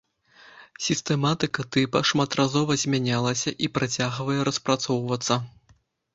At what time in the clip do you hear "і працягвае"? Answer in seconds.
3.67-4.39